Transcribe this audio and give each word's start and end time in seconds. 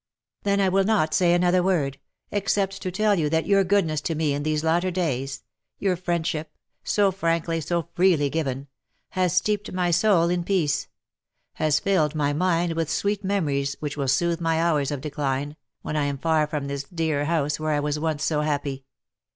"Then 0.45 0.59
I 0.59 0.67
will 0.67 0.83
not 0.83 1.13
say 1.13 1.31
another 1.35 1.61
word, 1.61 1.99
except 2.31 2.81
to 2.81 2.89
tell 2.89 3.13
you 3.19 3.29
that 3.29 3.45
your 3.45 3.63
goodness 3.63 4.01
to 4.01 4.15
me 4.15 4.33
in 4.33 4.41
these 4.41 4.63
latter 4.63 4.89
days— 4.89 5.43
your 5.77 5.95
friendship, 5.95 6.51
so 6.83 7.11
frankly, 7.11 7.61
so 7.61 7.87
freely 7.93 8.27
given— 8.27 8.67
has 9.09 9.35
steeped 9.37 9.71
my 9.71 9.91
soul 9.91 10.29
in 10.29 10.43
peace— 10.43 10.87
has 11.61 11.79
filled 11.79 12.15
my 12.15 12.33
mind 12.33 12.73
with 12.73 12.89
sweet 12.89 13.23
memories 13.23 13.75
which 13.79 13.95
will 13.95 14.07
sooth 14.07 14.41
my 14.41 14.59
hours 14.59 14.89
of 14.89 15.01
decline, 15.01 15.55
when 15.83 15.95
I 15.95 16.05
am 16.05 16.17
far 16.17 16.47
from 16.47 16.65
this 16.65 16.83
dear 16.85 17.25
house 17.25 17.59
where 17.59 17.69
I 17.73 17.79
was 17.79 17.99
once 17.99 18.23
so 18.23 18.41
happy. 18.41 18.85